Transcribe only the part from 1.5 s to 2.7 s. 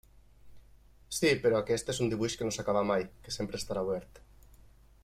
aquest és un dibuix que no